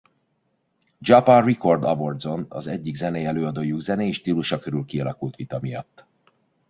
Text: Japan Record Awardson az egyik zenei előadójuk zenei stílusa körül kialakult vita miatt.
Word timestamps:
Japan 0.99 1.43
Record 1.43 1.83
Awardson 1.83 2.45
az 2.49 2.67
egyik 2.67 2.95
zenei 2.95 3.25
előadójuk 3.25 3.79
zenei 3.79 4.11
stílusa 4.11 4.59
körül 4.59 4.85
kialakult 4.85 5.35
vita 5.35 5.59
miatt. 5.59 6.05